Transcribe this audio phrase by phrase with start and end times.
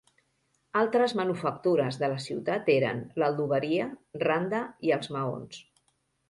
[0.79, 3.87] Altres manufactures de la ciutat eren: l'adoberia,
[4.25, 5.63] randa i els maons.